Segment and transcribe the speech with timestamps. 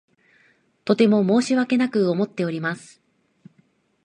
[0.83, 3.03] とても申し訳なく思っております。